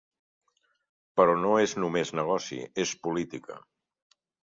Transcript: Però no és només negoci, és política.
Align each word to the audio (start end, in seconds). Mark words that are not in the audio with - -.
Però 1.21 1.35
no 1.43 1.53
és 1.65 1.77
només 1.83 2.15
negoci, 2.23 2.61
és 2.89 2.97
política. 3.09 3.63